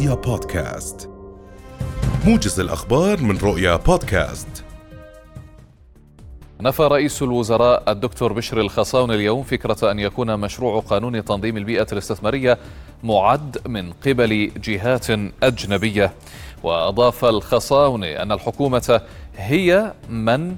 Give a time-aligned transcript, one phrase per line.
[0.00, 1.10] رؤيا بودكاست.
[2.26, 4.64] موجز الأخبار من رؤيا بودكاست.
[6.60, 12.58] نفى رئيس الوزراء الدكتور بشر الخصاون اليوم فكرة أن يكون مشروع قانون تنظيم البيئة الاستثمارية
[13.02, 15.06] معد من قبل جهات
[15.42, 16.12] أجنبية.
[16.62, 19.00] وأضاف الخصاون أن الحكومة
[19.36, 20.56] هي من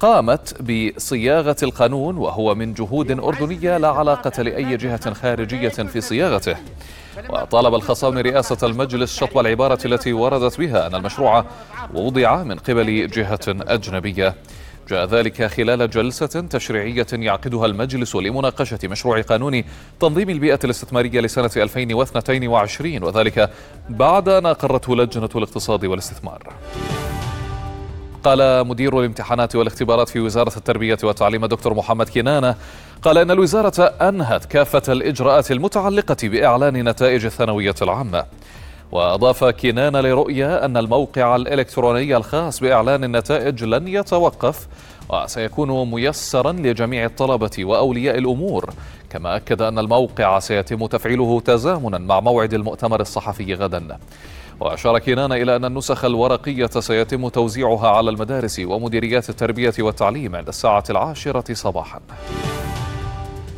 [0.00, 6.56] قامت بصياغة القانون وهو من جهود أردنية لا علاقة لأي جهة خارجية في صياغته.
[7.30, 11.44] وطالب الخصاون رئاسة المجلس شطب العبارة التي وردت بها أن المشروع
[11.94, 14.34] وضع من قبل جهة أجنبية.
[14.88, 19.64] جاء ذلك خلال جلسة تشريعية يعقدها المجلس لمناقشة مشروع قانون
[20.00, 23.50] تنظيم البيئة الاستثمارية لسنة 2022 وذلك
[23.88, 26.52] بعد أن أقرته لجنة الاقتصاد والاستثمار.
[28.24, 32.54] قال مدير الامتحانات والاختبارات في وزارة التربية والتعليم دكتور محمد كنانة
[33.02, 38.24] قال إن الوزارة أنهت كافة الإجراءات المتعلقة بإعلان نتائج الثانوية العامة.
[38.92, 44.66] وأضاف كنان لرؤيا أن الموقع الإلكتروني الخاص بإعلان النتائج لن يتوقف
[45.10, 48.70] وسيكون ميسرا لجميع الطلبة وأولياء الأمور.
[49.10, 53.98] كما أكد أن الموقع سيتم تفعيله تزامنا مع موعد المؤتمر الصحفي غدا.
[54.60, 60.84] وأشار كنان إلى أن النسخ الورقية سيتم توزيعها على المدارس ومديريات التربية والتعليم عند الساعة
[60.90, 62.00] العاشرة صباحا.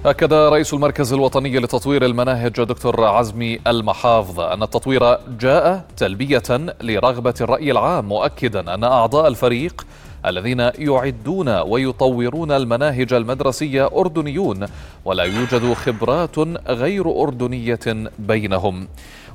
[0.06, 6.42] أكد رئيس المركز الوطني لتطوير المناهج دكتور عزمي المحافظ أن التطوير جاء تلبية
[6.82, 9.86] لرغبة الرأي العام مؤكدا أن أعضاء الفريق
[10.26, 14.66] الذين يعدون ويطورون المناهج المدرسية أردنيون
[15.04, 18.88] ولا يوجد خبرات غير أردنية بينهم.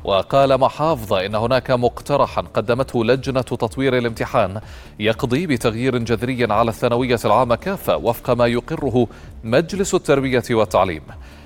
[0.05, 4.61] وقال محافظة إن هناك مقترحا قدمته لجنة تطوير الامتحان
[4.99, 9.07] يقضي بتغيير جذري على الثانوية العامة كافة وفق ما يقره
[9.43, 11.01] مجلس التربية والتعليم.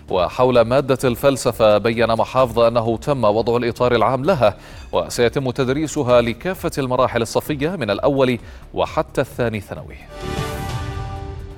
[0.10, 4.58] وحول مادة الفلسفة بين محافظ أنه تم وضع الإطار العام لها
[4.92, 8.40] وسيتم تدريسها لكافة المراحل الصفية من الأول
[8.74, 9.96] وحتى الثاني ثانوي.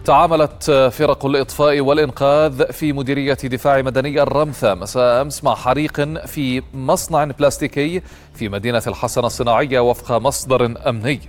[0.06, 4.73] تعاملت فرق الإطفاء والإنقاذ في مديرية دفاع مدني الرمثة.
[4.73, 8.01] مساء أمس مع حريق في مصنع بلاستيكي
[8.34, 11.19] في مدينة الحسنة الصناعية وفق مصدر أمني.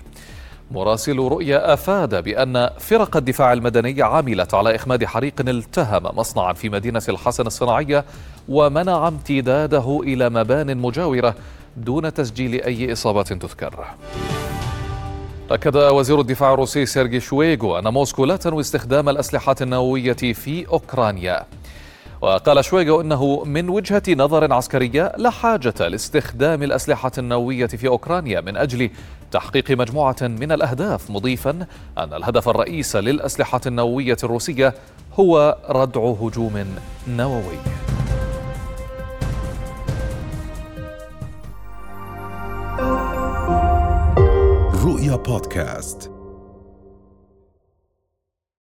[0.71, 7.03] مراسل رؤيا أفاد بأن فرق الدفاع المدني عملت على إخماد حريق التهم مصنعا في مدينة
[7.09, 8.05] الحسن الصناعية
[8.49, 11.35] ومنع امتداده إلى مبان مجاورة
[11.77, 13.87] دون تسجيل أي إصابة تذكر.
[15.51, 21.43] أكد وزير الدفاع الروسي سيرجي شويغو أن موسكو لا تنوي استخدام الأسلحة النووية في أوكرانيا.
[22.21, 28.57] وقال شويغو إنه من وجهة نظر عسكرية لا حاجة لاستخدام الأسلحة النووية في أوكرانيا من
[28.57, 28.91] أجل
[29.31, 31.51] تحقيق مجموعة من الأهداف مضيفا
[31.99, 34.75] أن الهدف الرئيس للأسلحة النووية الروسية
[35.21, 36.67] هو ردع هجوم
[37.09, 37.82] نووي.
[45.03, 46.11] رؤيا بودكاست